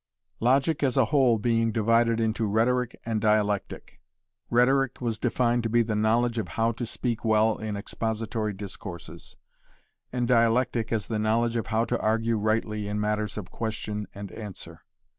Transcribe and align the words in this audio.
Logic 0.39 0.81
as 0.81 0.97
a 0.97 1.05
whole 1.13 1.37
being 1.37 1.71
divided 1.71 2.19
into 2.19 2.47
rhetoric 2.47 2.99
and 3.05 3.21
dialectic: 3.21 4.01
rhetoric 4.49 4.99
was 4.99 5.19
defined 5.19 5.61
to 5.61 5.69
be 5.69 5.83
the 5.83 5.95
knowledge 5.95 6.39
of 6.39 6.47
how 6.57 6.71
to 6.71 6.87
speak 6.87 7.23
well 7.23 7.55
in 7.59 7.77
expository 7.77 8.51
discourses 8.51 9.35
and 10.11 10.27
dialectic 10.27 10.91
as 10.91 11.05
the 11.05 11.19
knowledge 11.19 11.55
of 11.55 11.67
how 11.67 11.85
to 11.85 11.99
argue 11.99 12.37
rightly 12.39 12.87
in 12.87 12.99
matters 12.99 13.37
of 13.37 13.51
question 13.51 14.07
and 14.15 14.31
answer. 14.31 14.81